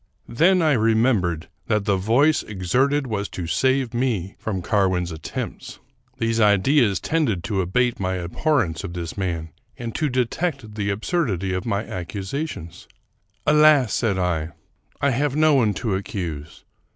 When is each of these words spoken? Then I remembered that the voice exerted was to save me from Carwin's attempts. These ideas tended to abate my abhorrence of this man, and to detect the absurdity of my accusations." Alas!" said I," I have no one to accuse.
Then 0.27 0.63
I 0.63 0.71
remembered 0.71 1.47
that 1.67 1.85
the 1.85 1.95
voice 1.95 2.41
exerted 2.41 3.05
was 3.05 3.29
to 3.29 3.45
save 3.45 3.93
me 3.93 4.33
from 4.39 4.63
Carwin's 4.63 5.11
attempts. 5.11 5.77
These 6.17 6.39
ideas 6.41 6.99
tended 6.99 7.43
to 7.43 7.61
abate 7.61 7.99
my 7.99 8.15
abhorrence 8.17 8.83
of 8.83 8.93
this 8.93 9.15
man, 9.15 9.49
and 9.77 9.93
to 9.93 10.09
detect 10.09 10.73
the 10.73 10.89
absurdity 10.89 11.53
of 11.53 11.67
my 11.67 11.85
accusations." 11.85 12.87
Alas!" 13.45 13.93
said 13.93 14.17
I," 14.17 14.53
I 15.01 15.11
have 15.11 15.35
no 15.35 15.53
one 15.53 15.75
to 15.75 15.93
accuse. 15.93 16.63